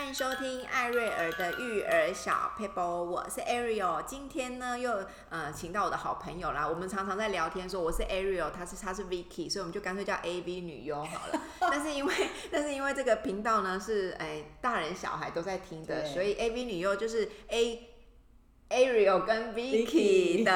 [0.00, 4.02] 欢迎收听艾瑞尔的育儿小 paper，，我是 Ariel。
[4.06, 6.66] 今天呢，又呃请到我的好朋友啦。
[6.66, 11.42] 我们常常在聊天说我是 Ariel，他是她是 Vicky，所以我们就干脆叫 AV 女优好了。
[11.60, 12.14] 但是因为
[12.50, 17.90] 但是因为这个频道呢是哎大人小孩都在听的，所以 AV 女优就是 A
[18.70, 20.52] Ariel 跟 Vicky 的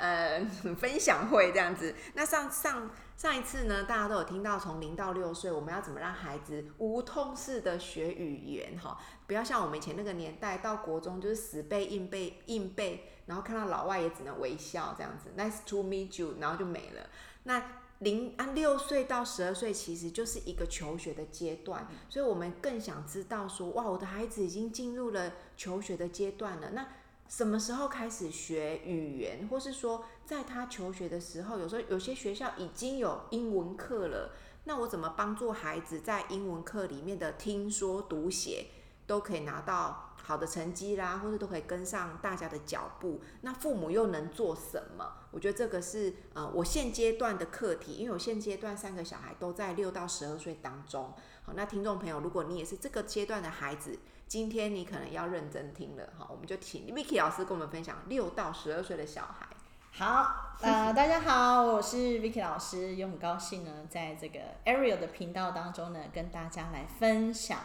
[0.00, 0.44] 呃
[0.76, 1.94] 分享会这样子。
[2.14, 2.90] 那上上。
[3.18, 8.78] 上一次呢，大家都有听到，从零到六岁，我们要怎么让孩子无痛式的学语言？
[8.78, 8.96] 哈，
[9.26, 17.10] 不要像我们以前那个年代，到国中就是死背硬背硬背，然后看到老外也只能微笑这样子，Nice to meet you，然后就没了。
[17.42, 17.60] 那
[17.98, 26.86] 零啊六岁到十二岁，其实就是一个求学的阶段，所以我们更想知道说，哇，我的孩子已经进入了求学的阶段了，那。
[27.28, 34.30] 什么时候开始学语言，或是说在他求学的时候，有时候有些学校已经有英文课了，
[34.64, 38.68] 那我怎么帮助孩子在英文课里面的听说读写
[39.06, 43.20] 都可以拿到好的成绩啦，或者都可以跟上大家的脚步？
[43.42, 45.12] 那父母又能做什么？
[45.30, 51.12] 我觉得这个是呃我现阶段的课题，因为我现阶段三个小孩都在六到十二岁当中。
[51.42, 53.98] 好，那听众朋友，如果你也是这个阶段的孩子。
[54.28, 59.46] 今天你可能要认真听了，哈，我们就请 Vicky 老师跟我们分享六到十二岁的小孩。
[59.90, 67.58] 好，呃，大家好，我是 Vicky 老师，也很高兴呢，在这个 Ariel 的频道当中呢，跟大家来分享。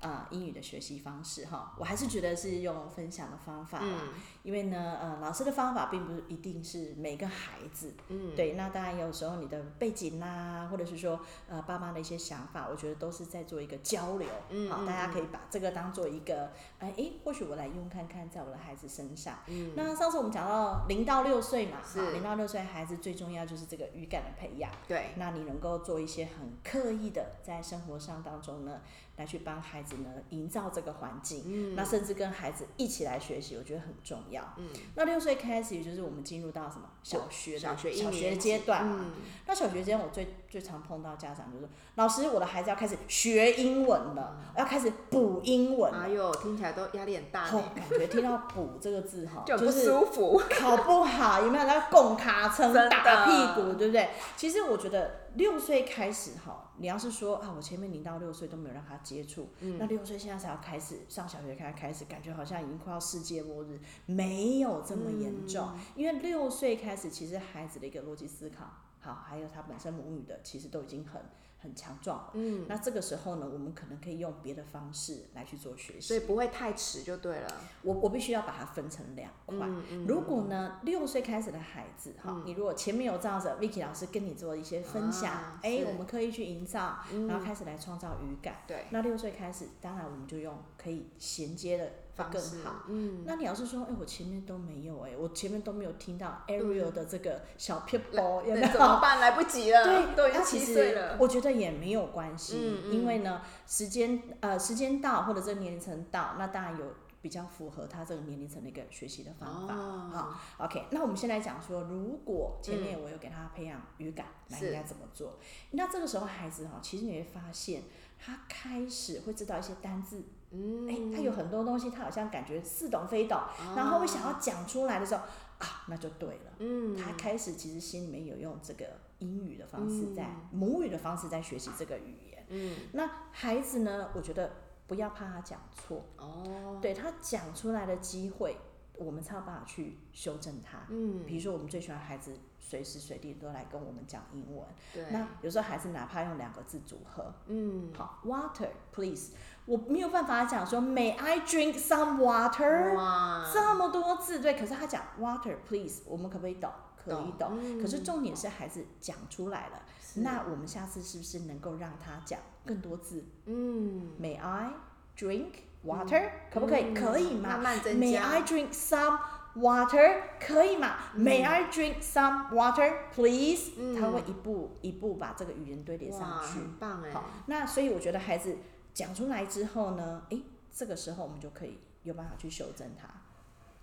[0.00, 4.08] 呃，英语的学习方式哈，我还是觉得是用分享的方法，嗯，
[4.42, 22.10] 因为呢，呃，老师的方法并不是一定是每个孩子，嗯，对，那当然有时候你的背景啦、啊，或者是说呃爸妈的一些想法，我觉得都是在做一个交流，嗯，好，大家可以把这个当做一个，哎、呃，或许我来用看看，在我的孩子身上，嗯，那上次我们讲到零到六岁嘛，是。
[22.12, 28.80] 零到六岁孩子最重要就是这个语感的培养，对，那你能够做一些很刻意的在生活上当中呢，
[29.16, 34.42] 来去帮孩子呢营造这个环境，嗯，那甚至跟孩子一起来学习，我觉得很重要。
[34.56, 38.96] 嗯，那六岁开始，也就是我们进入到什么小学的小学小学阶段嘛。
[39.00, 39.12] 嗯，
[39.46, 45.92] 那小学阶段我最最常碰到家长就是说，老师，我的孩子要开始学英文了，嗯，要开始补英文。
[45.92, 47.44] 哎呦，听起来都压力很大。
[47.50, 50.40] 哦，感觉听到“补”这个字哈，就不舒服。
[50.50, 54.10] 考不好有没有要拱卡称打屁股，对不对？
[54.36, 56.72] 其实我觉得六岁开始哈。
[56.78, 68.64] 你要是说啊，我前面零到六岁都没有让他接触，嗯，那六岁现在才要开始上小学，开开始感觉好像已经快要世界末日，没有这么严重，嗯，因为六岁开始，其实孩子的一个逻辑思考，
[68.98, 71.20] 好，还有他本身母语的，其实都已经很。
[71.62, 77.52] 很强壮，嗯，那这个时候呢，我们可能可以用别的方式来去做学习，所以不会太迟就对了。
[77.82, 79.58] 我我必须要把它分成两块。
[79.60, 88.56] 嗯嗯、如果呢，六岁开始的孩子，哈、嗯，你如果前面有这样子，Vicky 老师跟你做一些分享，哎、我们可以去营造，然后开始来创造语感。
[88.66, 91.92] 对、嗯，那六岁开始，当然我们就用可以衔接的。
[92.24, 98.54] 更好，嗯，那你要是说，哎、欸，我前面都没有、欸，哎，我前面都没有听到 Ariel 的这个小 people，有？
[98.70, 99.20] 怎么办？
[99.20, 101.16] 来不及了，对，都已经七岁了。
[101.18, 106.86] 我觉得也没有关系、嗯，因为呢，时间呃时间到或者这个年龄层到，那当然有
[107.22, 109.74] 比较符合他这个年龄层的一个学习的方法。
[109.74, 115.38] 好、哦、OK，那我们先来讲说，如果前面我有给他培养语感，那、嗯、应该怎么做？
[115.72, 117.82] 那这个时候孩子哈，其实你会发现，
[118.18, 120.22] 他开始会知道一些单字。
[120.52, 125.22] 嗯，哎、欸，他有很多东西，他好像感觉似懂非懂，哦、然后会想要讲出来的时候，
[125.58, 126.52] 啊，那就对了。
[126.58, 128.86] 嗯，他开始其实心里面有用这个
[129.18, 132.46] 英语的方式在、嗯、母语的方式在学习这个语言。
[132.48, 134.50] 嗯，那孩子呢，我觉得
[134.88, 136.04] 不要怕他讲错。
[136.16, 138.56] 哦，对，他讲出来的机会，
[139.00, 140.78] 我们才有办法去修正它。
[140.88, 144.64] 嗯，比如说我们最喜欢孩子随时随地都来跟我们讲英文。
[144.92, 149.32] 对，那有时候孩子哪怕用两个字组合，嗯，好，water please。
[149.66, 152.94] 我没有办法讲说 May I drink some water？
[152.94, 156.70] 哇这么多字对，可是他讲 water please，我们可不可以懂？
[156.96, 157.58] 可以懂。
[157.60, 159.82] 嗯、可是重点是孩子讲出来了，
[160.16, 163.24] 那我们下次是不是能够让他讲更多字？
[163.46, 164.70] 嗯，May I
[165.16, 165.52] drink
[165.84, 166.84] water？、嗯、可不可以？
[166.90, 167.48] 嗯、可以嘛？
[167.48, 167.96] 慢慢增。
[167.96, 169.18] May I drink some
[169.56, 170.22] water？
[170.40, 176.58] 可以嘛、嗯、？May I drink some water please？、嗯、他会一步一步把这个语言堆叠上去。
[176.58, 177.12] 很棒哎。
[177.12, 178.56] 好，那所以我觉得孩子。
[178.92, 180.42] 讲出来之后呢，诶，
[180.74, 183.08] 这个时候我们就可以有办法去修正它。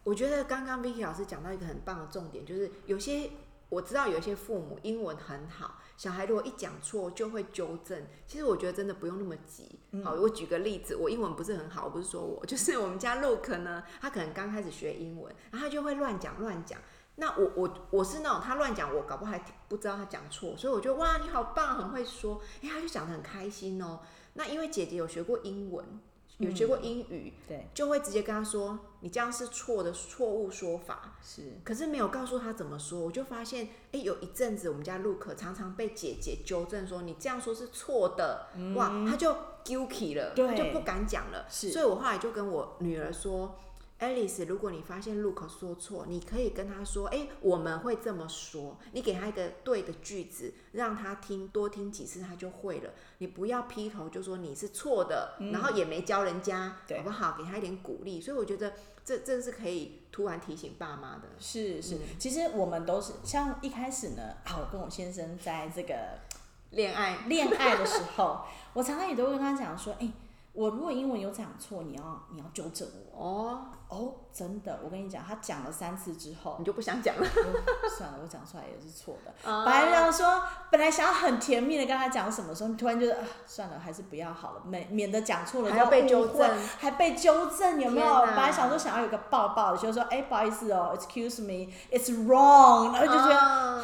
[0.03, 3.29] 我觉得刚刚 Vicky 老师讲到一个很棒的重点，就是有些
[3.69, 8.05] 我知道有些父母英文很好，小孩如果一讲错就会纠正。
[8.25, 9.79] 其实我觉得真的不用那么急。
[10.03, 16.79] 好，我举个例子，我英文不是很好，我不是说我， 就是我们家 Luke 呢，他可能刚开始学英文，然后他就会乱讲乱讲。
[17.19, 23.99] 那我我我是那种他乱讲，我搞不好还不知道他讲错，所以我觉得哇，你好棒，很会说，哎，他就讲得很开心哦。
[24.35, 25.83] 那因为姐姐有学过英文，
[26.37, 32.99] 有学过英语，嗯、对，就会直接跟他说：“你这样是错的，错误说法。”是，可是没有告诉他怎么说。
[32.99, 38.47] 我就发现，哎，有一阵子我们家 Luke 常常被姐姐纠正说：“你这样说是错的。
[38.55, 39.35] 嗯”哇，他就
[39.65, 41.45] guilty 了，他就不敢讲了。
[41.49, 43.55] 是，所以我后来就跟我女儿说。
[43.99, 52.91] Alice，如果你发现 Luke 说错，你可以跟他说：“哎，我们会这么说。”你给他一个对的句子，让他听，多听几次他就会了。
[53.17, 57.35] 你不要劈头就说你是错的，嗯、然后也没教人家，好不好？
[57.37, 58.21] 给他一点鼓励。
[58.21, 58.73] 所以我觉得
[59.03, 61.23] 这这是可以突然提醒爸妈的。
[61.39, 66.19] 是是、嗯，其实我们都是像一开始呢，啊，我跟我先生在这个
[66.69, 68.41] 恋爱恋爱的时候，
[68.73, 70.07] 我常常也都会跟他讲说：“哎，
[70.57, 77.25] 我如果英文有讲错，你要你要纠正我哦。”哦，真的，我跟你讲，他讲了三次之后，你就不想讲了。
[77.97, 79.31] 算了，我讲出来也是错的。
[79.45, 88.13] 本来想说，本来想要很甜蜜的跟他讲什么时候，你突然觉得啊，算了，还是不要好了，免免得讲错了，还要被纠正，还被纠正，有没有？
[88.25, 93.81] 本来想说想要有个抱抱的，就说哎，不好意思哦，excuse me，it's wrong，然后就觉得啊，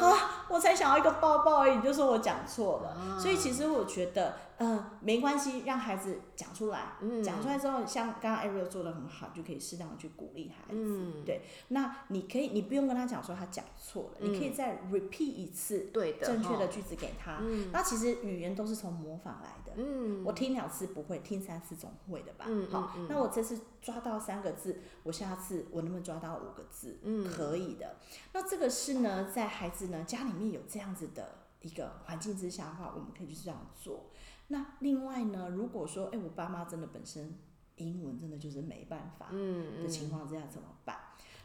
[0.48, 3.18] 我才想要一个抱抱而已，你就说我讲错了。
[3.18, 4.36] 所以其实我觉得。
[4.56, 11.42] 嗯，没关系，让孩子讲出来，嗯，讲出来之后，像刚刚 Ariel 做的很好，就可以适当的去鼓励孩子，嗯，对。
[11.68, 17.38] 那你可以，你不用跟他讲说他讲错了，嗯，你可以再 repeat 一次，对的，正确的句子给他。
[17.40, 22.44] 嗯，那其实语言都是从模仿来的，嗯，我听两次不会，听三次总会的吧？
[22.48, 26.98] 嗯，好，那我这次抓到三个字，我下次我能不能抓到五个字？
[27.02, 27.96] 嗯，可以的。
[28.32, 34.10] 那这个是呢，在孩子呢家里面有这样子的一个环境之下的话，我们可以就是这样做。
[34.48, 37.38] 那另外呢，如果说，哎，我爸妈真的本身
[37.76, 40.96] 英文真的就是没办法的情况之下怎么办？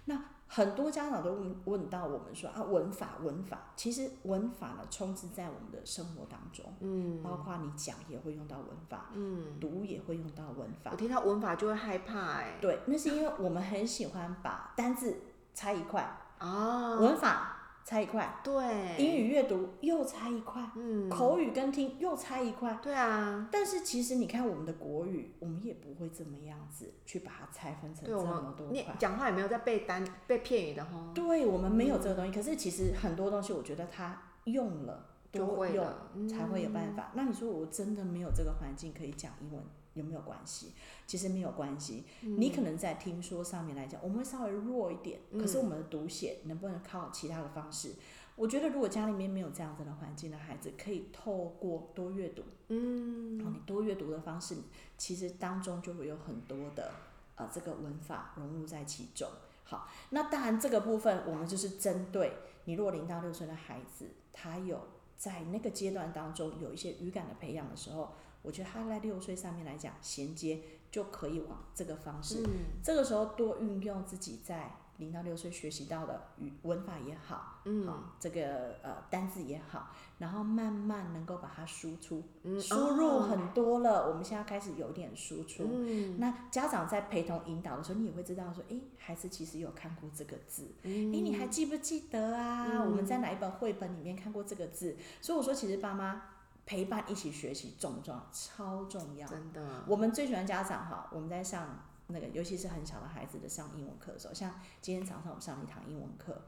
[0.09, 10.89] 那很多家长都问问到我们说啊，文法文法，其实文法呢充斥在我们的生活当中，嗯，包括你讲也会用到文法，嗯，读也会用到文法。
[10.91, 15.21] 我听到文法就会害怕，哎，对，那是因为我们很喜欢把单字
[15.53, 16.01] 拆一块
[16.39, 17.58] 啊，文法。
[17.89, 23.49] 拆一块，对，英语阅读又拆一块，嗯，口语跟听又拆一块，对啊。
[23.51, 31.09] 但是其实你看我们的国语，我们也不会这么样子去把它拆分成这么多讲话也没有在背单背片语的哈。
[31.15, 35.83] 对，我们没有这个东西，嗯，可是其实很多东西，我觉得它用了多用
[36.27, 37.05] 才会有办法。
[37.05, 39.63] 嗯，那你说我真的没有这个环境可以讲英文？
[39.93, 40.73] 有没有关系？
[41.07, 42.03] 其实没有关系。
[42.21, 45.19] 嗯、你可能在听说上面来讲，我们会稍微弱一点。
[45.31, 47.95] 嗯、可是我们的读写能不能靠其他的方式？
[48.35, 52.43] 我觉得如果家里面没有这样子的环境的孩子，可以透过多阅读。
[52.69, 54.55] 嗯，然后你多阅读的方式，
[54.97, 56.91] 其实当中就会有很多的
[57.35, 59.27] 呃这个文法融入在其中。
[59.65, 62.31] 好，那当然这个部分我们就是针对
[62.63, 64.87] 你，如果零到六岁的孩子，他有
[65.17, 68.13] 在那个阶段当中有一些语感的培养的时候。
[68.49, 70.59] 我觉得他在六岁上面来讲，衔接
[70.89, 72.41] 就可以往这个方式。
[72.47, 84.05] 嗯、这个时候多运用自己在零到六岁学习到的语文法也好，嗯，好这个呃单字也好，然后慢慢能够把它输出，嗯、输入很多了。
[84.05, 85.69] 哦、我们现在开始有点输出。
[85.71, 92.65] 嗯、那家长在陪同引导的时候，你也会知道说，哎，孩子其实有看过这个字，哎、嗯，你还记不记得啊？
[92.71, 94.97] 嗯、我们在哪一本绘本里面看过这个字？
[95.21, 96.28] 所以我说，其实爸妈。
[96.69, 98.27] 陪伴一起学习重不重要？
[98.31, 99.27] 超重要。
[99.27, 101.09] 真的，我们最喜欢家长哈。
[101.11, 106.43] 我们在上那个，尤其是很小的孩子的上英文课的时候，像今天早上我们上了一堂英文课，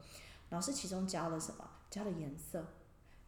[0.50, 1.68] 老师其中教了什么？
[1.90, 2.64] 教了颜色，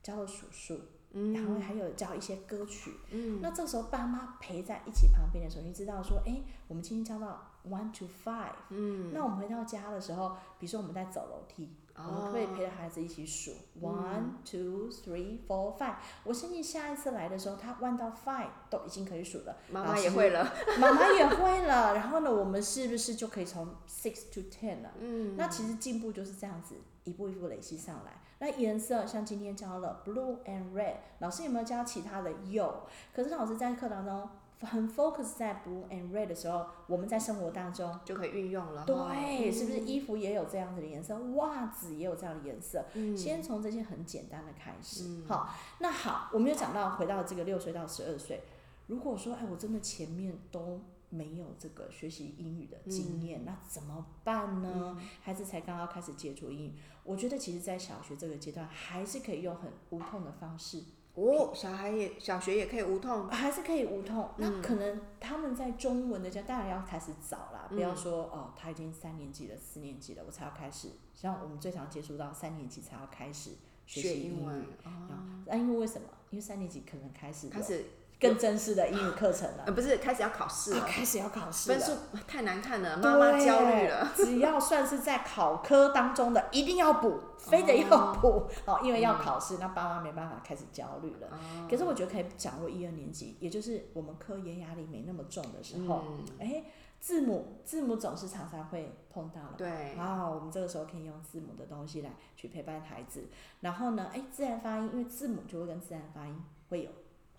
[0.05, 0.81] 教了数数，
[1.11, 2.93] 嗯、然后还有教一些歌曲。
[3.11, 8.55] 嗯，那这时候爸妈陪在一起旁边的时候，你知道说，哎，我们今天教到 one to five。
[8.69, 11.75] 嗯，那我们回到家的时候，比如说我们在走楼梯。
[11.97, 15.95] 我们可以陪着孩子一起数、oh, one, two, three, four, five。
[16.25, 19.57] 我相信下一次来的时候，他 one 到 five 都已经可以数了。
[19.71, 21.95] 妈妈也会了，妈妈也会了。
[21.95, 24.91] 然后呢，我们是不是就可以从 six to ten 了？
[24.99, 25.37] 嗯。
[25.37, 26.75] 那其实进步就是这样子，
[27.05, 28.21] 一步一步累积上来。
[28.41, 32.33] 那颜色像今天教了 blue and red，老师有没有教其他的？
[32.51, 32.83] 有。
[33.15, 34.29] 可是老师在课堂中。
[34.65, 38.85] 很 focus 在 blue and red 的时候，我们在生活当中就可以运用了。
[38.85, 41.19] 对，嗯、是不是衣服也有这样子的颜色？
[41.35, 42.85] 袜子也有这样的颜色。
[42.95, 45.05] 嗯、先从这些很简单的开始。
[45.05, 48.43] 嗯、好，那好，我们又讲到回到这个六岁到十二岁。
[48.87, 54.97] 如果说，哎，我真的前面都没有这个学习英语的经验，嗯、那怎么办呢？
[54.99, 60.83] 嗯、孩子才刚刚开始接触英语，我觉得其实在小学这个阶段，还是可以用很无痛的方式。
[61.15, 64.31] 哦，小孩也小学也可以无痛，还是可以无痛。
[64.37, 70.89] 嗯、那可能他们在中文的教当然要开始早啦，嗯、不要说哦，他已经三年级了、四年级了，我才要开始。
[71.15, 73.51] 像我们最常接触到三年级才要开始
[73.87, 74.35] 学习英语。
[74.41, 76.09] 英文哦、那因为为什么？
[76.31, 77.85] 因为三年级可能开始开始
[78.21, 79.65] 更正式的英语课程了。
[79.67, 81.93] 呃，不是，开始要考试了，啊，开始要考试，分数
[82.27, 84.13] 太难看了，妈妈焦虑了。
[84.15, 91.69] 只要算是在考科当中的，一定要补，非得要补哦，因为要考试，嗯，那爸妈没办法开始焦虑了，嗯。
[91.69, 96.03] 可是我觉得可以掌握一二年级，也就是我们科研压力没那么重的时候，
[96.39, 96.65] 哎，嗯。
[97.05, 99.55] 字母，字母总是常常会碰到了。
[99.59, 99.95] 对。
[99.95, 103.29] 然后我们这个时候可以用字母的东西来去陪伴孩子。
[103.61, 106.91] 然后呢，哎，自然发音，因为字母就会跟自然发音会有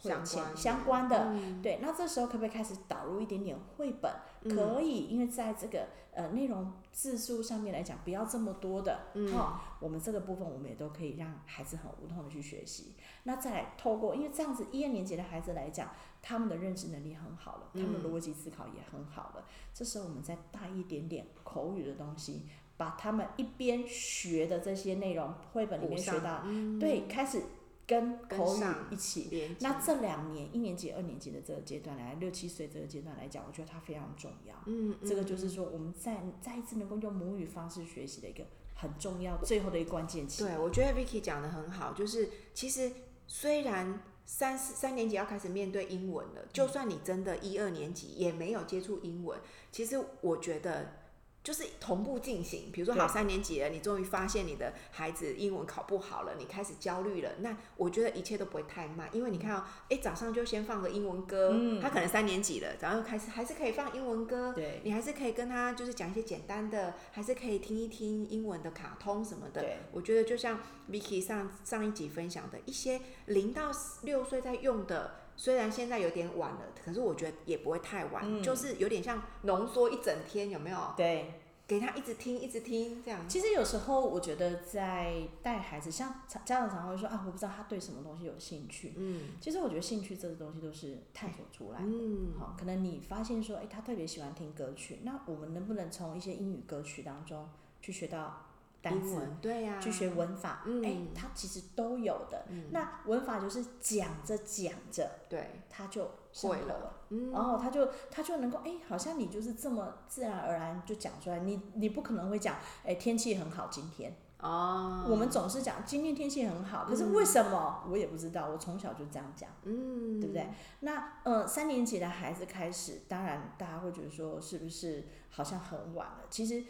[0.09, 1.33] 相关相关的。
[1.33, 1.61] 嗯。
[1.61, 1.79] 对。
[1.81, 4.11] 那这时候可不可以开始导入一点点绘本？
[4.43, 4.55] 嗯。
[4.55, 9.07] 可以，因为在这个呃内容字数上面来讲，不要这么多的。
[9.13, 9.33] 嗯。
[9.33, 12.93] 哦，我们这个部分我们也都可以让孩子很无痛的去学习。
[13.23, 15.89] 那再来透过，因为这样子一二年级的孩子来讲。
[16.27, 19.45] 他们的认知能力很好了，他们的逻辑思考也很好了。
[19.47, 19.53] 嗯。
[19.75, 22.47] 这时候我们再带一点点口语的东西，
[22.77, 27.43] 把他们一边学的这些内容，绘本里面学到，嗯，对，开始
[27.87, 29.55] 跟口语一起。
[29.59, 34.55] 那这两年，一年级、二年级的这个阶段来，六七岁这个阶段来讲，我觉得它非常重要。
[34.65, 38.43] 嗯，这个就是说，我们再再一次能够用母语方式学习的一个
[38.75, 40.43] 很重要、最后的一个关键期。
[40.43, 42.91] 对，我觉得 Vicky 讲的很好，就是其实
[43.27, 44.01] 虽然。
[44.27, 49.39] 三四三年级要开始面对英文了，就算你真的一二年级也没有接触英文，
[49.71, 51.04] 其实我觉得。
[51.45, 57.29] 就是同步进行，比如说好三年级了，你终于发现你的孩子英文考不好了，你开始焦虑了。
[57.41, 69.63] 那我觉得一切都不会太慢，因为你看哦，哎，早上就先放个英文歌，嗯，他可能三年级了，早上开始还是可以放英文歌，对，你还是可以跟他就是讲一些简单的，还是可以听一听英文的卡通什么的。
[69.91, 70.59] 我觉得就像
[70.89, 73.69] Vicky 上上一集分享的一些零到
[74.01, 80.77] 六岁在用的，虽然现在有点晚了，可是我觉得也不会太晚，嗯、就是有点像浓缩一整天，有没有？
[80.95, 81.33] 对，
[81.67, 83.27] 给他一直听，一直听这样。
[83.27, 88.93] 其实有时候我觉得在带孩子，像家长常常会说啊，我不知道他对什么东西有兴趣。
[88.95, 91.85] 嗯，其实我觉得兴趣这个东西都是探索出来的。
[91.85, 97.49] 嗯，好，可能你发现说，哎、欸，他特别喜欢听歌曲，那我们能不能从一些英语歌曲当中
[97.81, 98.44] 去学到？
[98.85, 102.45] 单词，对呀，去学文法，哎、嗯欸，它其实都有的。
[102.49, 106.93] 嗯、那文法就是讲着讲着，对，他就会了。
[107.09, 111.39] 嗯，然后他就他就能够，哎、欸，好像你就是这么自然而然就讲出来。
[111.39, 114.15] 你你不可能会讲，哎、欸，天气很好，今天。
[114.39, 115.07] 哦。
[115.09, 118.49] 我们总是讲今天天气很好，可是为什么、嗯、我也不知道。
[118.49, 120.47] 我从小就这样讲，嗯，对不对？
[120.81, 126.25] 那呃，三年级的孩子开始，当然大家会觉得说，是不是好像很晚了？
[126.29, 126.63] 其实。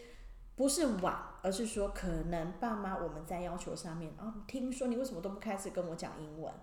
[0.55, 6.53] 不是晚，而是说可能爸妈我们在要求上面啊，听说你为什么都不开始跟我讲英文？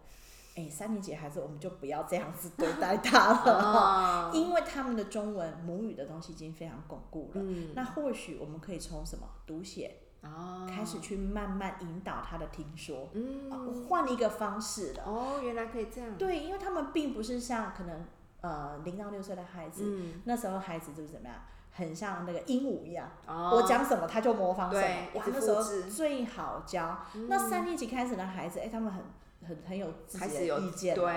[0.54, 7.40] 哎，三年级孩子我们就不要这样子对待他了， 因为他们的中文母语的东西已经非常巩固了。
[7.42, 13.50] 嗯，那或许我们可以从什么读写啊开始去慢慢引导他的听说，嗯，
[13.88, 15.02] 换一个方式的。
[15.04, 16.18] 哦，原来可以这样。
[16.18, 18.04] 对，因为他们并不是像可能
[18.42, 21.36] 呃零到六岁的孩子，嗯，那时候孩子就是怎么样？
[21.74, 24.86] 很像那个鹦鹉一样，哦、我讲什么他就模仿什么。
[25.14, 26.98] 哇，那时候最好教。
[27.14, 29.02] 嗯、那三年级开始的孩子，哎、欸，他们很
[29.48, 30.94] 很很有自己的意见。
[30.94, 31.14] 对，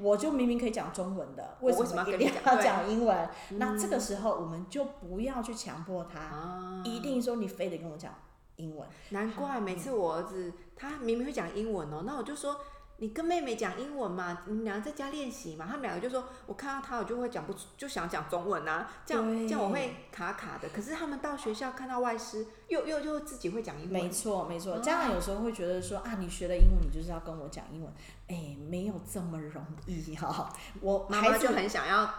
[0.00, 3.28] 我就明明可以讲中文的，为什么一定要讲英文？
[3.50, 8.14] 那这个时候我们就不要去强迫他，嗯、一定说你非得跟我讲
[8.56, 8.88] 英文。
[9.10, 12.56] 难怪每次我儿子他明明会讲英文哦，那我就说。
[12.98, 14.38] 你跟妹妹讲英文嘛？
[14.46, 15.66] 你们两个在家练习嘛？
[15.66, 20.68] 他们两个就说：“我看到他，我就会讲不出，就想讲中文啊。”这样这样我会卡卡的。
[20.70, 23.92] 可是他们到学校看到外师，又又就自己会讲英文。
[23.92, 27.92] 没错没错，家长有时候会觉得说：“啊，你学了英文，你就是要跟我讲英文。”
[28.28, 30.48] 哎，没有这么容易哈、哦。
[30.80, 32.10] 我妈妈就很想要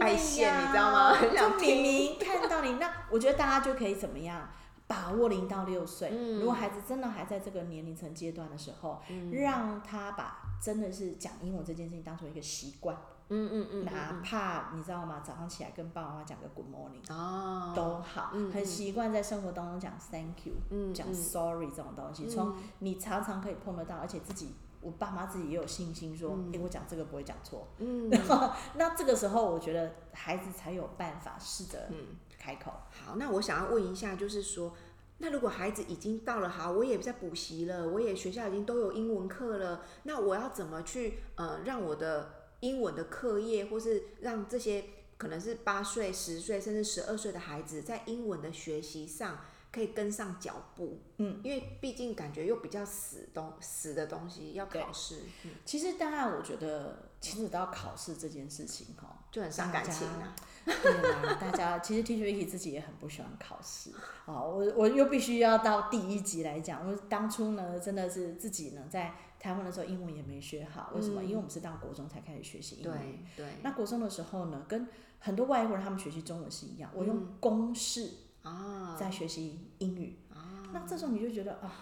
[0.00, 1.16] 爱线，你知道吗？
[1.22, 4.48] 就明明看到你，那我觉得大家就可以怎么样？
[4.86, 12.96] 把握零到六岁，嗯，如果孩子真的还在这个年龄层阶段的时候，嗯，让他把真的是讲英文这件事情当成一个习惯，
[13.28, 15.20] 嗯嗯嗯，哪怕你知道吗？
[15.24, 28.08] 早上起来跟爸爸妈妈讲个 Good morning，哦，都好，嗯，很习惯在生活当中讲 Thank you，嗯，讲 Sorry 这种东西，从你常常可以碰得到，而且自己我爸妈自己也有信心说，哎，我讲这个不会讲错，嗯，
[28.76, 32.16] 那这个时候我觉得孩子才有办法试着，嗯。
[32.46, 32.70] 开口。
[32.90, 34.72] 好，那我想要问一下，就是说，
[35.18, 44.84] 那如果孩子已经到了，好，我也在补习了，我也学校已经都有英文课了，那我要怎么去呃让我的英文的课业，或是让这些
[45.16, 49.40] 可能是八岁、十岁甚至十二岁的孩子在英文的学习上
[49.76, 50.98] 可以跟上脚步？
[51.18, 55.24] 嗯，因为毕竟感觉又比较死东死的东西要考试。
[55.44, 60.34] 嗯，其实当然，我觉得牵扯到考试这件事情哈，就很伤感情啊。
[60.64, 63.90] 对啦，大家其实 Teacher Vicky 自己也很不喜欢考试
[64.24, 64.42] 啊。
[64.42, 69.14] 我我又必须要到第一集来讲，我当初呢真的是自己呢在。
[69.38, 71.22] 台湾的时候英文也没学好，为什么？
[71.22, 73.20] 因为我们是到国中才开始学习英语。
[73.36, 73.52] 对对。
[73.62, 74.88] 那国中的时候呢，跟
[75.20, 78.10] 很多外国人他们学习中文是一样，我用公式
[78.46, 80.62] 啊在学习英语啊。
[80.72, 81.72] 那这时候你就觉得啊，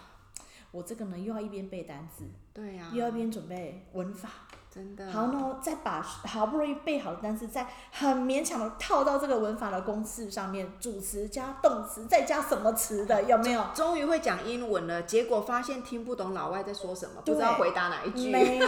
[0.71, 4.29] 我这个呢又要一边背单词，对呀，又要一边准备文法。
[4.75, 13.63] 真的好呢，再把好不容易背好的单词，再很勉强的套到这个文法的公式上面，主词加动词，再加什么词的，有没有？
[13.73, 18.29] 终于会讲英文了，结果发现听不懂老外在说什么，不知道回答哪一句。
[18.29, 18.59] 没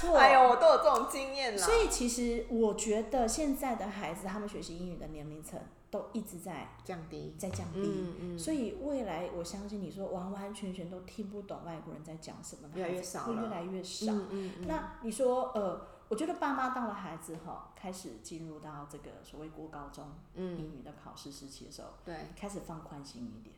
[0.00, 1.58] 错， 哎呦，我都有这种经验了。
[1.58, 5.58] 所以其实我觉得现在的孩子，他们学习英语的年龄层
[5.90, 7.80] 都一直在降低，在降低。
[7.82, 8.38] 嗯嗯。
[8.38, 14.12] 所以未来我相信你说完完全全都听不懂外国人在讲什么，越来越少会越来越少。
[14.12, 14.66] 嗯嗯。
[14.66, 15.52] 那你说？
[15.54, 20.04] 呃，我觉得爸妈到了孩子哈，开始进入到这个所谓国高中
[20.36, 23.56] 英语的考试时期的时候，对，开始放宽心一点，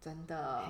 [0.00, 0.62] 真的，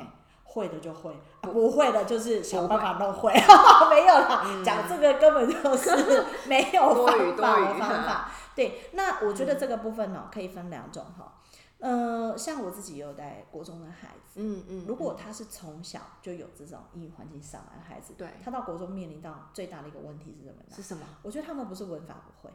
[0.53, 3.33] 会的就会，不会的就是想办法弄会，
[3.89, 8.31] 没有啦，讲这个根本就是没有方法的方法。
[8.57, 11.37] 对，那我觉得这个部分呢，可以分两种哈。
[11.79, 20.77] 呃，像我自己也有带国中的孩子，嗯嗯，如果他是从小就有这种英语环境上来的孩子，对，他到国中面临到最大的一个问题是什么呢？
[20.77, 21.03] 是什么？
[21.23, 22.53] 我觉得他们不是文法不会，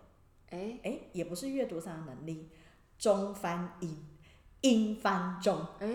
[0.52, 2.52] 哎哎，也不是阅读上的能力，
[3.00, 4.06] 中翻英。
[4.62, 5.88] 英翻中，哎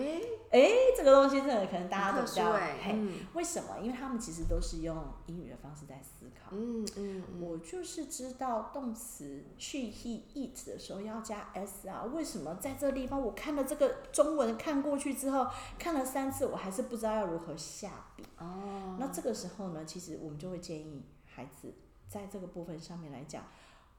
[0.51, 3.77] 哎、欸欸，这个东西真的可能大家都比较，欸、嘿，嗯、为什么？
[3.81, 6.51] 因为他们其实都是用英语的方式在思考。
[6.51, 18.23] 嗯嗯，嗯我就是知道动词 she he it 的时候要加 s 啊，为什么在这个地方我看了这个中文看过去之后，看了三次我还是不知道要如何下笔？
[18.37, 21.73] 哦，那这个时候呢，其实我们就会建议孩子
[22.07, 23.43] 在这个部分上面来讲，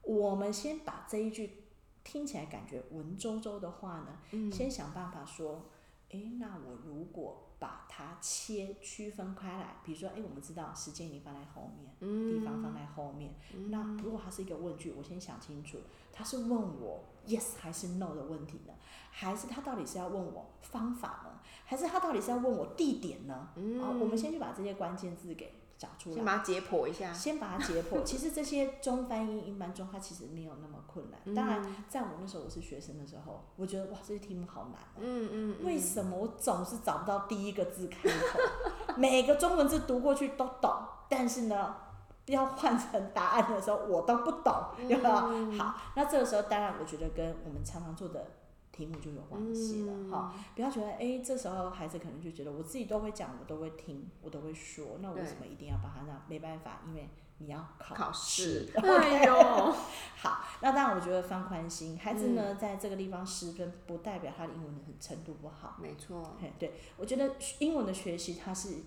[0.03, 1.62] 我们先把这一句。
[2.05, 5.67] 听起来感觉文绉绉的话呢，嗯、先想办法说，
[6.11, 15.79] 诶，那我如果把它切区分开来，比如说，诶，我们知道时间已经放在后面，嗯、地方放在后面，嗯、那如果它是一个问句，我先想清楚，
[16.13, 18.75] 他是问我 yes 还是 no 的问题呢？
[19.11, 21.41] 还是他到底是要问我方法呢？
[21.65, 23.51] 还是他到底是要问我地点呢？
[23.57, 25.62] 嗯、啊，我们先去把这些关键字给。
[25.99, 27.13] 先把它解剖一下。
[27.13, 28.03] 先把它解剖。
[28.05, 31.21] 其实这些中翻英、英翻中，它其实没有那么困难。
[31.25, 35.29] 嗯、当然，在我那时候我是学生的时候，我觉得哇，这些题目好难、喔嗯。
[35.33, 35.67] 嗯嗯。
[35.67, 38.97] 为什么我总是找不到第一个字开头？
[38.97, 40.73] 每个中文字读过去都懂，
[41.09, 41.75] 但是呢，
[42.27, 44.55] 要换成答案的时候，我都不懂，
[44.89, 45.15] 有没有？
[45.31, 48.27] 嗯、好，那这个时候，当然，我觉得跟我们常常做的。
[48.73, 56.23] 题目就有关系了哈，嗯、不要觉得哎、欸，这时候孩子可能就觉得我自己都会讲，我都会听，我都会说，那我为什么一定要把它让？
[56.27, 57.09] 没办法，因为
[57.39, 58.73] 你要考考试。
[58.83, 59.35] 哎呦，
[60.17, 65.77] 好，那当然我觉得放宽心，孩子呢，嗯、在这个地方失分，不代表他的英文的程度不好。
[65.79, 68.79] 没错，对，我觉得英文的学习它是。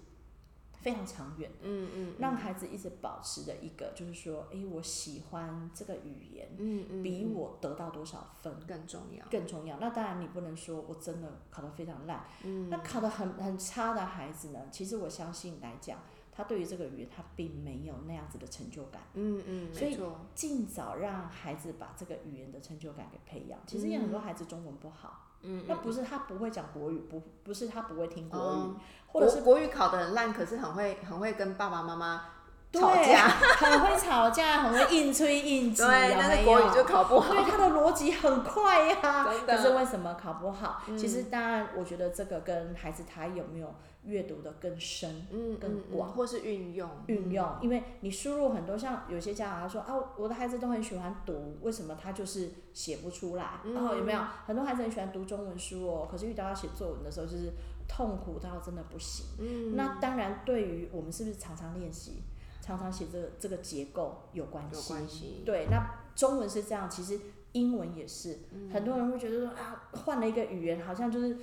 [0.85, 9.79] 非常长远的，嗯嗯，让孩子一直保持着一个，就是说，哎、欸，我喜欢这个语言，嗯嗯，比我得到多少分更重要，更重要。
[9.79, 15.97] 那当然，你不能说我真的考得非常烂，嗯，那考得很很差的孩子呢，其实我相信来讲，
[16.35, 19.97] 他对于这个语言他并没有那样子的成就感，嗯嗯，所以
[20.33, 23.57] 尽早让孩子把这个语言的成就感给培养。
[23.65, 25.21] 其实有很多孩子中文不好。
[25.47, 28.75] 嗯，那不是他不会讲国语，不不是他不会听国语，嗯、
[29.07, 32.25] 或者是国，国语考得很烂，可是很会很会跟爸爸妈妈
[32.73, 33.27] 吵架，
[33.59, 40.81] 很会吵架，很会硬吹硬挤，对，但是国语就考不好，对，他的逻辑很快呀、可是为什么考不好？
[40.87, 43.73] 嗯、其实当然，我觉得这个跟孩子他有没有。
[44.05, 53.59] 阅读的更深，嗯，更广，或是运用运用，因为你输入很多，像有些家长他说啊，我的孩子都很喜欢读，为什么他就是写不出来？
[53.73, 57.51] 然后有没有很多孩子很喜欢读中文书哦，可是遇到要写作文的时候，就是
[57.87, 59.25] 痛苦到真的不行。
[59.39, 62.21] 嗯，那当然，对于我们是不是常常练习，
[62.61, 64.75] 常常写这个这个结构有关系？
[64.75, 65.43] 有关系。
[65.45, 65.83] 对，那
[66.15, 67.19] 中文是这样，其实
[67.53, 68.37] 英文也是。
[68.71, 71.35] 很多人会觉得说啊，换了一个语言，好像就是。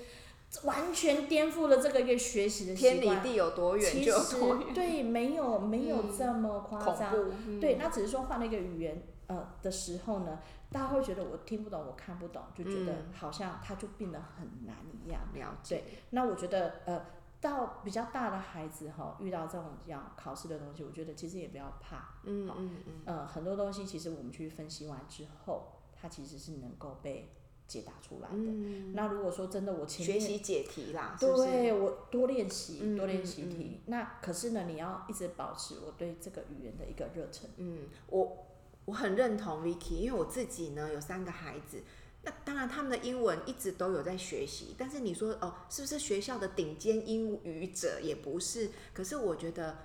[0.65, 4.75] 完全颠覆了这个一个学习的习惯，天离地有多远就多远。
[4.75, 7.11] 对，没有没有这么夸张。
[7.59, 15.23] 对，那只是说换了一个语言呃的时候呢，大家会觉得我听不懂，我看不懂，就觉得好像它就变得很难一样。
[15.33, 15.77] 嗯、了解。
[15.77, 17.07] 对，那我觉得呃，
[17.41, 22.17] 到比较大的孩子哈，遇到这种这样考试的东西，我觉得其实也不要怕。
[22.25, 22.93] 嗯嗯嗯。
[23.07, 27.33] 呃，很多东西其实我们去分析完之后，它其实是能够被。
[27.73, 28.37] 解答出来的。
[28.37, 33.81] 嗯、那如果说真的，我前面学习解题啦，对，是是我多练习，多练习题。
[33.87, 37.49] 那可是呢，你要一直保持我对这个语言的一个热忱。
[37.57, 38.47] 嗯，我
[38.85, 41.83] 我很认同 Vicky，因为我自己呢有三个孩子，
[42.25, 48.71] 那当然他们的英文一直都有在学习，但是你说哦，是不是学校的顶尖英语者也不是？
[48.93, 49.79] 可是我觉得。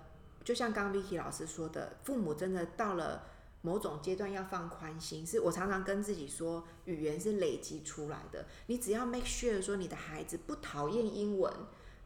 [0.43, 3.25] 就像刚 Vicky 老师说的，父母真的到了
[3.67, 5.27] 某种阶段要放宽心。
[5.27, 8.45] 是我常常跟自己说，语言是累积出来的。
[8.67, 11.53] 你只要 make sure 说你的孩子不讨厌英文，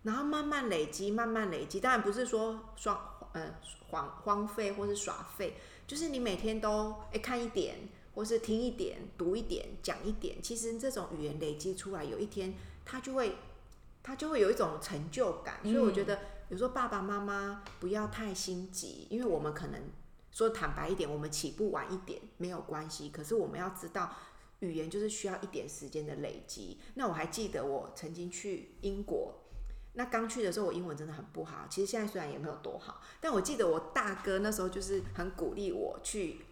[0.04, 1.80] 然后慢慢累积，慢慢累积。
[1.80, 3.00] 当然不是说双
[3.34, 3.54] 呃
[3.90, 10.42] 荒荒废或是耍废，就是你每天都哎看一点，或是听一点、读一点、讲一点。
[10.42, 13.36] 其实这种语言累积出来，有一天他就会。
[14.04, 16.18] 他就会有一种成就感，所以我觉得
[16.50, 19.80] 有时候爸爸妈妈不要太心急，因为我们可能
[20.32, 23.10] 说坦白一点，我们起步晚一点没有关系。
[23.10, 24.16] 可是我们要知道，
[24.60, 26.80] 语言就是需要一点时间的累积。
[26.96, 29.36] 那我还记得我曾经去英国，
[29.94, 31.68] 那刚去的时候我英文真的很不好。
[31.70, 36.46] 其实现在虽然也没有多好，但我记得我大哥那时候就是很鼓励我去，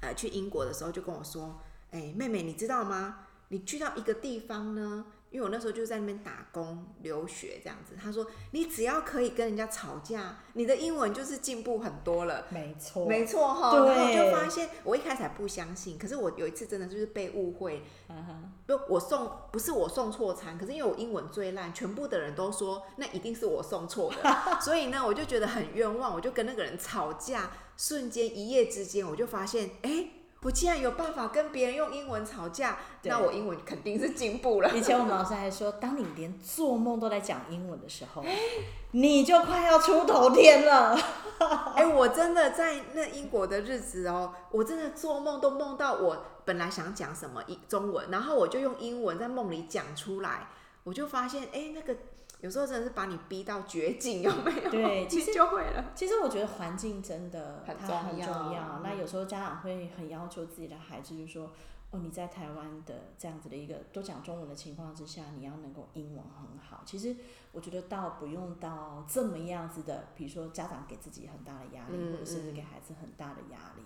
[0.00, 3.26] 呃，去英国的时候就跟我说：“哎，妹妹，你知道吗？
[3.48, 12.46] 你去到一个地方呢。”因为我那时候就在那边打工留学这样子，他说，你只要可以跟人家吵架，你的英文就是进步很多了。
[12.50, 13.76] 没错，没错哈。
[13.84, 17.82] 然后我就发现，我一开始还不相信，可是我有一次真的就是被误会。
[18.08, 18.52] 嗯哼。
[18.64, 30.10] 不，我送不是我送错餐，可是因为我英文最烂，全部的人都说那一定是我送错的， 所以呢，我就觉得很冤枉，我就跟那个人吵架，瞬间一夜之间我就发现，哎。
[30.44, 34.70] 我既然有办法跟别人用英文吵架，那我英文肯定是进步了。
[34.76, 38.22] 以前我们老师还说，当你连做梦都在讲英文的时候，
[38.92, 40.94] 你就快要出头天了。
[41.74, 50.48] 哎、欸，我真的在那英国的日子哦，我真的做梦都梦到我本来想讲什么英中文，然后我就用英文在梦里讲出来，
[50.84, 51.96] 我就发现，哎、欸，那个。
[52.44, 54.70] 有时候真的是把你逼到绝境， 有没有？
[54.70, 55.92] 对， 其实就会了。
[55.94, 58.26] 其实我觉得环境真的很它很重要。
[58.34, 58.80] 重要。
[58.82, 61.50] 那有时候家长会很要求自己的孩子，就是说，
[61.90, 66.82] 哦，你在台湾的这样子的一个都讲中文的情况之下，你要能够英文很好。
[66.84, 67.16] 其实
[67.50, 73.82] 我觉得倒不用到这么样子的，比如说家长给自己很大的压力，嗯、或者甚至给孩子很大的压力，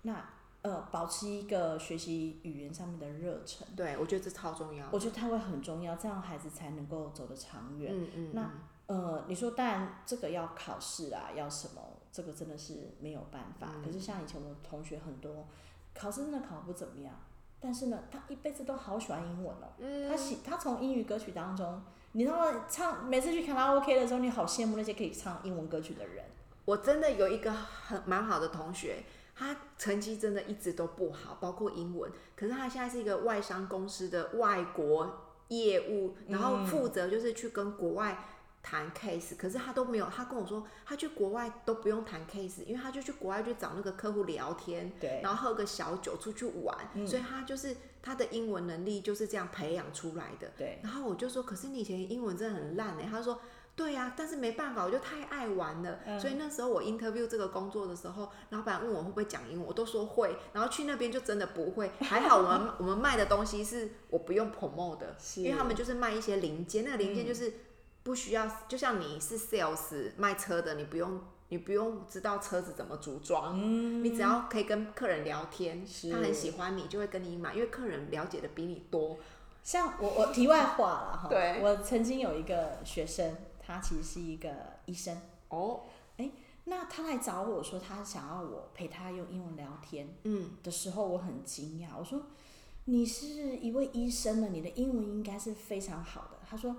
[0.00, 0.30] 那。
[0.68, 4.86] 呃，保持一个学习语言上面的热忱，对，我觉得这超重要。
[4.92, 7.90] 我觉得他会很重要，这样孩子才能够走得长远。
[7.94, 8.30] 嗯嗯。
[8.34, 8.50] 那
[8.86, 11.80] 呃，你说，当然这个要考试啊，要什么，
[12.12, 13.68] 这个真的是没有办法。
[13.76, 15.46] 嗯、可是像以前我同学很多，
[15.94, 17.14] 考试真的考不怎么样，
[17.58, 19.72] 但是呢，他一辈子都好喜欢英文哦。
[19.78, 20.10] 嗯。
[20.10, 26.24] 他喜，他从英语歌曲当中，你知道唱，每次去卡拉 OK 的时候，你好羡慕那些可以唱英文歌曲的人。
[26.64, 29.02] 我真的有一个很蛮好的同学。
[29.38, 32.10] 他成绩真的一直都不好，包括英文。
[32.34, 38.24] 可是他现在是一个外商公司的外国业务，然后负责就是去跟国外
[38.64, 39.36] 谈 case。
[39.36, 46.76] 可是他都没有，他跟我说，他去国外都不用谈 case，因为他就去国外去找那个客户聊天，对，然后喝个小酒出去玩。
[47.06, 50.50] 所以他就是他的英文能力就是这样培养出来的。
[50.58, 50.80] 对。
[50.82, 53.06] 然后我就说，可是你以前英文真的很烂哎。
[53.08, 53.40] 他说。
[53.78, 56.00] 对呀、啊，但是没办法，我就太爱玩了。
[56.04, 60.36] 嗯、所以那时候我 interview 这个工作的时候，老板问我会不会讲英文，我都说会。
[60.52, 61.92] 然后去那边就真的不会。
[62.00, 67.52] 还好我们我们卖的东西是我不用 promote 的，因为他们就是卖一些零件，那个零件就是
[68.02, 79.18] 不需要，嗯、就像你是 sales 卖车的，你不用你不用知道车子怎么组装，嗯、你只要可以跟客人聊天，他很喜欢你就会跟你买，因为客人了解的比你多。
[79.62, 83.36] 像我我题外话了哈，对，我曾经有一个学生。
[83.68, 84.50] 他其实是一个
[84.86, 85.16] 医生。
[85.48, 85.82] 哦，
[86.16, 86.30] 哎，
[86.64, 92.22] 那他来找我说他想要我陪他用英文聊天，嗯，的时候我很惊讶，我说
[92.86, 96.38] 你是一位医生呢，你的英文应该是非常好的。
[96.48, 96.76] 他说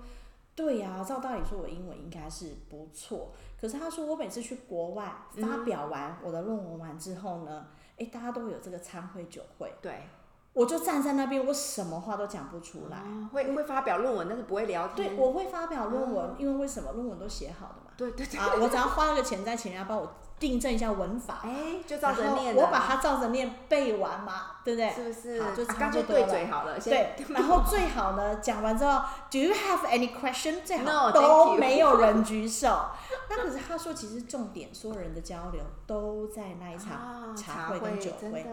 [0.54, 10.02] 对呀，照道理说我英文应该是不错，可是他说我每次去国外发表完我的论文完之后呢，哎，大家都会有这个参会酒会，对。
[10.52, 12.98] 我就站在那边，我什么话都讲不出来。
[12.98, 15.14] 哦、会会发表论文，但是不会聊天。
[15.14, 17.92] 对，我会发表论文，哦、因为为什么论文都写好的嘛。
[17.96, 18.40] 对对对。
[18.40, 21.40] 啊，我只要花了个钱，再请人家帮我订正一下文法。
[21.44, 22.56] 哎，就照着念。
[22.56, 24.90] 我把它照着念背完嘛，对不对？
[24.90, 25.42] 是不是？
[25.42, 26.06] 好，就差不多了。
[26.06, 26.80] 对嘴好了。
[26.80, 29.00] 对， 然后最好呢，讲完之后
[29.30, 30.62] ，Do you have any question？
[30.64, 32.86] 最好都没有人举手。
[33.28, 38.44] 那可是他说，其实重点，所有人的交流都在那一场茶会跟酒会。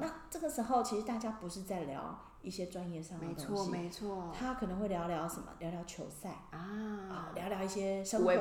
[0.00, 2.00] 那这个时候，其实大家不是在聊
[2.44, 4.32] 一些专业上的东西，没错没错。
[4.38, 5.46] 他可能会聊聊什么？
[5.58, 8.32] 聊聊球赛啊，聊聊一些生活。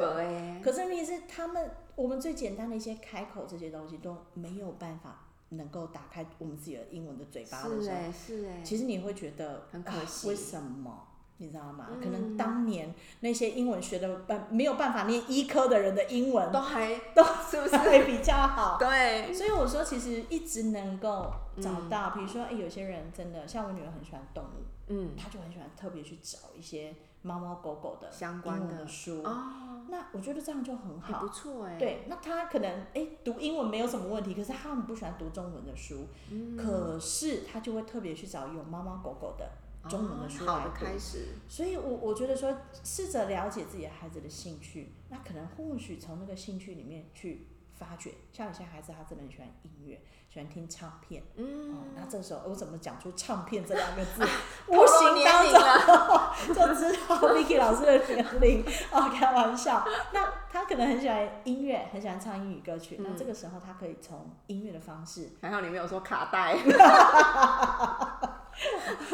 [0.62, 8.62] 可是问题是，他们我们最简单的一些开口这些东西都没有办法能够打开我们自己的英文的嘴巴的时候，是哎是哎。
[8.64, 11.08] 其实你会觉得很可惜，为什么？
[11.38, 11.88] 你知道吗？
[12.02, 18.78] 可能当年那些英文学的办没有办法念医科的人的英文都还 都是不是还比较好？
[18.80, 19.34] 对。
[19.34, 29.82] 所以我说，其实一直能够找到，比如说，哎，有些人真的像我女儿很喜欢动物，嗯，她就很喜欢特别去找一些猫猫狗狗的相关的书哦。
[29.90, 31.78] 那我觉得这样就很好，不错哎。
[31.78, 36.08] 对，那她可能哎读英文没有什么问题，可是她很不喜欢读中文的书，
[36.58, 39.50] 可是她就会特别去找有猫猫狗狗的。
[39.90, 40.86] 中文的书来读，
[41.50, 48.14] 所以我我觉得说，试着了解自己的孩子的兴趣，那可能或许从那个兴趣里面去发掘。
[48.32, 54.24] 像有些孩子，他真的很喜欢音乐，喜欢听唱片，嗯，哦、那这时候我怎么讲出唱片这两个字？
[54.68, 59.86] 无形当中就知道 Vicky 老师的年龄哦，开玩笑。
[60.14, 66.58] 那他可能很喜欢音乐，很喜欢唱英语歌曲，嗯、那这个时候他可以从音乐的方式，还好你没有说卡带。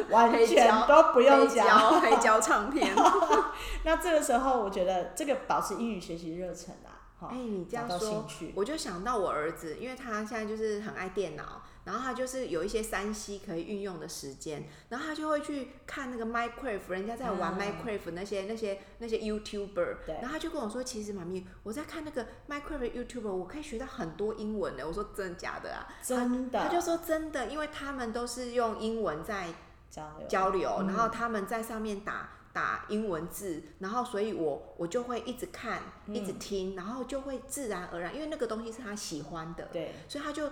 [0.10, 2.96] 完全都不用讲， 黑胶唱片。
[3.84, 24.88] 那这个时候，我觉得这个保持英语学习热忱啊，哎、欸，你这样说，我就想到我儿子，因为他现在就是很爱电脑，然后他就是有一些三 C 可以运用的时间，然后他就会去看那个 Minecraft，人家在玩 Minecraft 那些、嗯、那些那些 YouTuber，然后他就跟我说，其实妈咪，我在看那个 Minecraft YouTuber，我可以学到很多英文的。
[24.88, 25.88] 我说真的假的啊？
[26.04, 26.60] 真的。
[26.60, 29.48] 他，他就说真的，因为他们都是用英文在。
[29.90, 40.52] 交流，交流，然后他们在上面打打英文字，然后所以我我就会一直看，一直听，然后就会自然而然，因为那个东西是他喜欢的，对，所以他就，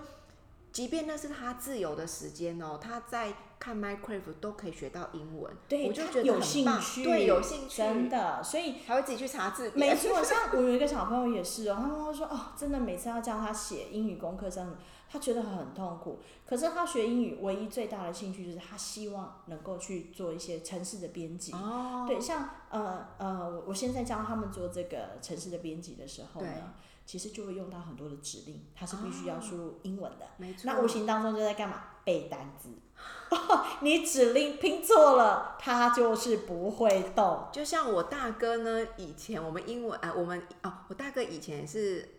[0.71, 9.89] 即便那是他自由的时间哦，他在看 Minecraft 都可以学到英文，对，我就觉得有兴趣，对，有兴趣，真的，所以还会自己去查字典。
[9.89, 14.75] 没错，像我有一个小朋友也是哦，他妈妈说哦，真的每次要教他写英语功课上。
[15.09, 21.53] 他觉得很痛苦，可是他学英语唯一最大的兴趣就是他希望能够去做一些城市的编辑。
[21.53, 22.03] 哦。
[22.05, 26.73] 对，像呃呃，我现在教他们做这个城市的编辑的时候呢，
[27.05, 30.27] 其实就会用到很多的指令，他是必须要输入英文的。
[30.35, 30.63] 没错。
[30.65, 31.83] 那无形当中就在干嘛？
[32.03, 32.69] 背单词。
[33.81, 37.47] 你指令拼错了，他就是不会动。
[37.53, 42.16] 就像我大哥呢，以前我们英文啊、呃，我们哦，我大哥以前也是。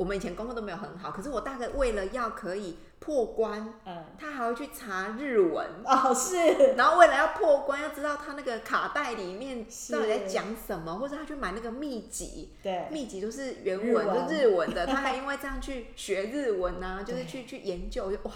[0.00, 5.66] 我们以前功课都没有很好，可是我大概为了要可以破关，嗯，他还会去查日文。
[5.84, 14.26] 哦，是，然后为了要破关，要知道他那个卡带里面到底在讲什么，或者他去买那个秘籍，对，秘籍都是原文，日文。
[14.26, 18.32] 就日文的， 他还因为这样去学日文呢、啊，就是去去研究，就哇，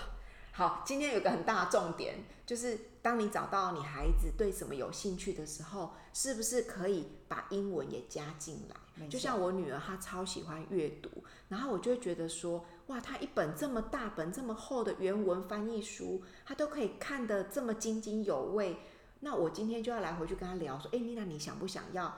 [0.53, 8.77] 好，今天有个很大的重点，就是当你找到你孩子对什么有兴趣的时候，是不是可以把英文也加进来？
[9.09, 11.11] 就像我女儿，她超喜欢阅读，
[11.49, 18.79] 然后我就会觉得说，哇，她一本这么大本、这么厚的原文翻译书，她都可以看得这么津津有味。
[19.21, 22.15] 那我今天就要来回去跟她聊说，哎，妮娜，你想不想要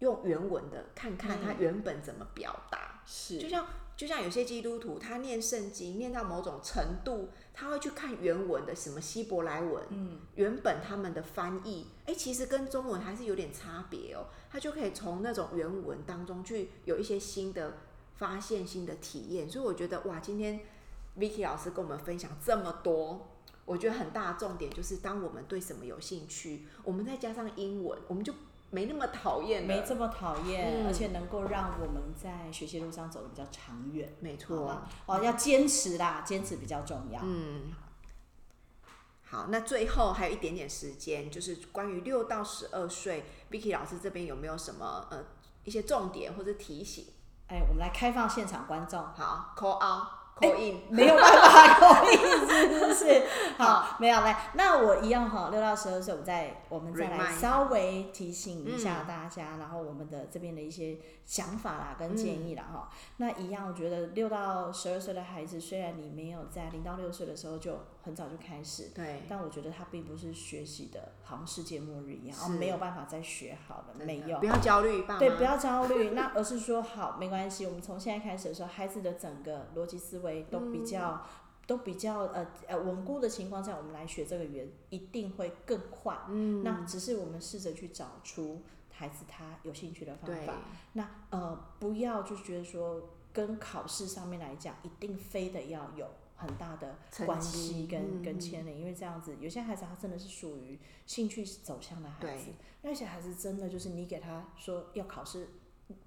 [0.00, 3.02] 用原文的看看她原本怎么表达？
[3.06, 3.66] 是，就像。
[3.96, 14.26] 就像有些基督徒，他念圣经念到某种程度，他会去看原文的什么希伯来文，嗯，原本他们的翻译，哎，其实跟中文还是有点差别哦。
[14.50, 17.78] 他就可以从那种原文当中去有一些新的
[18.16, 19.48] 发现、新的体验。
[19.48, 20.60] 所以我觉得，哇，今天
[21.16, 23.28] Vicky 老师跟我们分享这么多，
[23.64, 28.34] 我觉得很大的重点就是，当我们对什么有兴趣，我们再加上英文，我们就。
[28.74, 34.16] 没那么讨厌，没这么讨厌，嗯、而且能够让我们在学习路上走得比较长远。
[34.18, 37.20] 没错，哦，要坚持啦，坚持比较重要。
[37.22, 37.72] 嗯，
[39.22, 45.24] 好，那最后还有一点点时间，就是关于六到十二岁，Vicky 老师这边有没有什么呃
[45.62, 47.06] 一些重点或者提醒？
[47.46, 50.23] 哎，我们来开放现场观众，好，call out。
[50.34, 50.82] 口音。
[50.90, 53.22] 没有办法 口音，是不是？
[53.58, 62.88] 好，没有来，那我一样哈，六到十二岁，我再我们再来稍微提醒一下大家，嗯、然后我们的这边的一些想法啦跟建议啦哈。
[62.90, 81.20] 嗯、那一样，我觉得六到十二岁的孩子，虽然你没有在零到六岁的时候就很早就开始，对，但我觉得他并不是学习的，好像世界末日一样，哦，没有办法再学好了，没有，不要焦虑，对，不要焦虑，那而是说好，没关系，我们从现在开始的时候，孩子的整个逻辑思维都比较，嗯、
[81.66, 86.14] 都比较呃呃稳固的情况下，我们来学这个语言一定会更快。
[86.28, 90.54] 嗯，那只是我们试着去找出孩子他有兴趣的方法。
[90.92, 96.06] 那呃，不要就觉得说跟考试上面来讲，一定非得要有。
[96.46, 102.50] 很大的关系跟跟牵连，因为这样子，有些孩子他真的是属于兴趣走向的孩子，
[102.82, 105.48] 那些孩子真的就是你给他说要考试，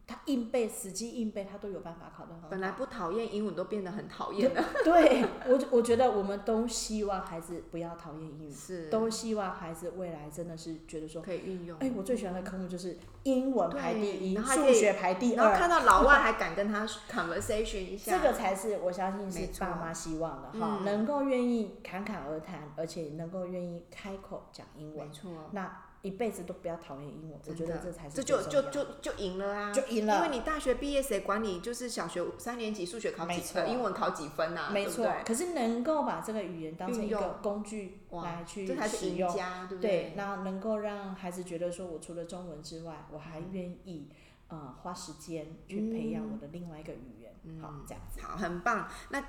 [0.07, 2.47] 他硬背，死记硬背，他都有办法考得很好。
[2.49, 4.63] 本来不讨厌英文，都变得很讨厌了。
[4.83, 11.77] 对，我我觉得我们都希望孩子不要讨厌英语，是，都希望孩子未来真的是觉得说可以运用。
[11.79, 15.43] 哎，我最喜欢的科目就是英文排第一，数学排第二。
[15.43, 25.05] 然后看到老外还敢跟他 conversation 一下，这个才是我相信是爸妈希望的哈，能够愿意侃侃而谈，而且能够愿意开口讲英文。
[25.05, 25.83] 没错，那。
[26.03, 29.73] 一辈子都不要讨厌英文，我觉得这才是这就就就就赢了啊！
[29.73, 31.59] 就赢了，因为你大学毕业谁管你？
[31.59, 34.69] 就是小学三年级数学考几分，英文考几分呐？
[34.71, 35.11] 没错。
[35.25, 39.35] 可是能够把这个语言当成一个工具来去使用，
[39.81, 44.07] 对，那能够让孩子觉得说，我除了中文之外，我还愿意
[44.47, 47.33] 呃花时间去培养我的另外一个语言。
[47.61, 48.21] 好，这样子。
[48.21, 48.87] 好，很棒。
[49.09, 49.23] 那。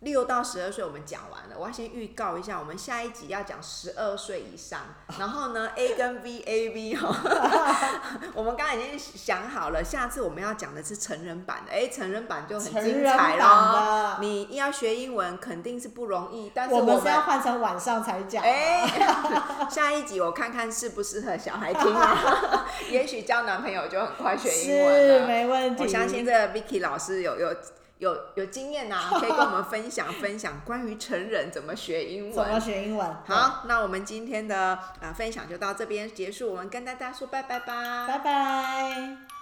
[0.00, 4.80] 六到十二岁我们讲完了，我要先预告一下，我们下一集要讲十二岁以上。
[5.18, 7.16] 然后呢，A 跟 V A V 哈，
[8.34, 14.18] 我们刚才已经想好了，下次我们要讲的是成人版的，哎，成人版就很精彩了。
[14.20, 18.44] 你要学英文肯定是不容易，但是我们，是要换成晚上才讲。
[18.44, 18.86] 哎，
[19.70, 25.82] 下一集我看看适不适合小孩听啊，也许交男朋友就很快学英文了，没问题。
[25.82, 27.56] 我相信这个 Vicky 老师有有。
[27.98, 32.32] 有有经验呐、啊，可以跟我们分享 分享关于成人怎么学英文。
[32.32, 33.16] 怎么学英文？
[33.26, 38.06] 好，那我们今天的呃分享就到这边结束，我们跟大家说拜拜吧。
[38.06, 39.35] 拜拜。